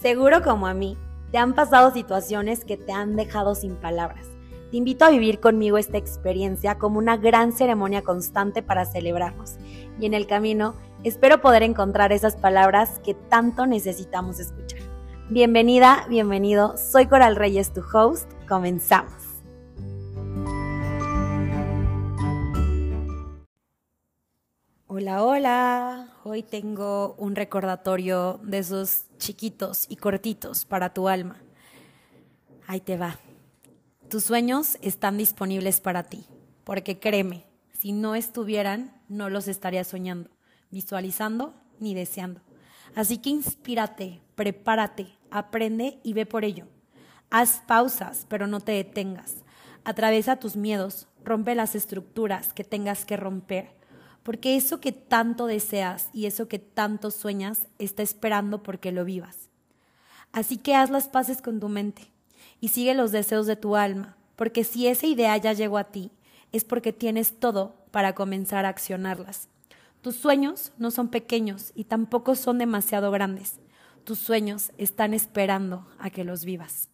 [0.00, 0.96] Seguro como a mí,
[1.32, 4.28] te han pasado situaciones que te han dejado sin palabras.
[4.70, 9.56] Te invito a vivir conmigo esta experiencia como una gran ceremonia constante para celebrarnos.
[9.98, 14.80] Y en el camino, espero poder encontrar esas palabras que tanto necesitamos escuchar.
[15.30, 16.76] Bienvenida, bienvenido.
[16.76, 18.30] Soy Coral Reyes, tu host.
[18.48, 19.37] Comenzamos.
[25.00, 26.08] Hola, hola.
[26.24, 31.36] Hoy tengo un recordatorio de esos chiquitos y cortitos para tu alma.
[32.66, 33.20] Ahí te va.
[34.10, 36.26] Tus sueños están disponibles para ti,
[36.64, 37.46] porque créeme,
[37.78, 40.30] si no estuvieran, no los estarías soñando,
[40.72, 42.40] visualizando ni deseando.
[42.96, 46.66] Así que inspírate, prepárate, aprende y ve por ello.
[47.30, 49.44] Haz pausas, pero no te detengas.
[49.84, 53.78] Atraviesa tus miedos, rompe las estructuras que tengas que romper
[54.28, 59.48] porque eso que tanto deseas y eso que tanto sueñas está esperando porque lo vivas.
[60.32, 62.12] Así que haz las paces con tu mente
[62.60, 66.10] y sigue los deseos de tu alma, porque si esa idea ya llegó a ti,
[66.52, 69.48] es porque tienes todo para comenzar a accionarlas.
[70.02, 73.54] Tus sueños no son pequeños y tampoco son demasiado grandes.
[74.04, 76.90] Tus sueños están esperando a que los vivas.